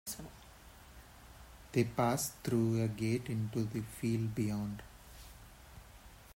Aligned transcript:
They 1.73 1.83
had 1.83 1.95
passed 1.95 2.33
through 2.43 2.81
a 2.83 2.87
gate 2.87 3.29
into 3.29 3.65
the 3.65 3.81
field 3.81 4.33
beyond. 4.33 4.81